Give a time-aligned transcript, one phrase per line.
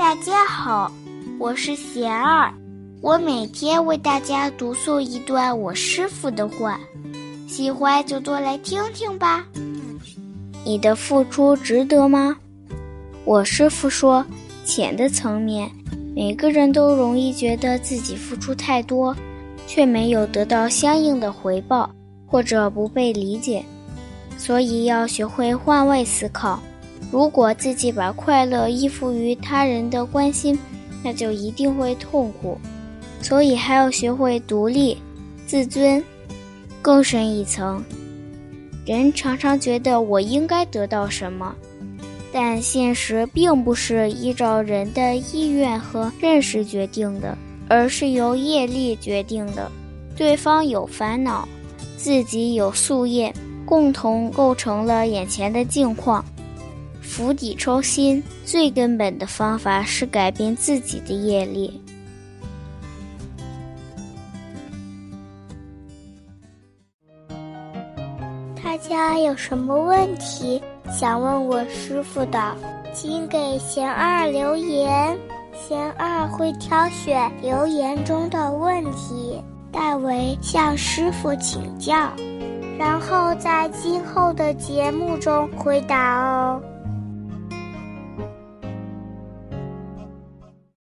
[0.00, 0.90] 大家好，
[1.38, 2.50] 我是贤儿，
[3.02, 6.80] 我每天为大家读诵一段我师傅的话，
[7.46, 9.44] 喜欢就多来听听吧。
[10.64, 12.34] 你的付出值得吗？
[13.26, 14.24] 我师傅说，
[14.64, 15.70] 钱的层面，
[16.16, 19.14] 每个人都容易觉得自己付出太多，
[19.66, 21.90] 却没有得到相应的回报，
[22.26, 23.62] 或者不被理解，
[24.38, 26.58] 所以要学会换位思考。
[27.10, 30.58] 如果自己把快乐依附于他人的关心，
[31.02, 32.58] 那就一定会痛苦。
[33.22, 34.96] 所以还要学会独立、
[35.46, 36.02] 自尊。
[36.82, 37.84] 更深一层，
[38.86, 41.54] 人常常觉得我应该得到什么，
[42.32, 47.36] 但现实并不是依照人的意愿和认识决定的，
[47.68, 49.70] 而是由业力决定的。
[50.16, 51.46] 对方有烦恼，
[51.98, 53.30] 自己有夙业，
[53.66, 56.24] 共同构成了眼前的境况。
[57.02, 61.80] 釜底抽薪，最根本的方法是改变自己的业力。
[68.62, 72.56] 大家有什么问题想问我师傅的，
[72.92, 75.16] 请给贤二留言，
[75.52, 82.10] 贤二会挑选留言中的问题，代为向师傅请教，
[82.78, 86.60] 然后在今后的节目中回答哦。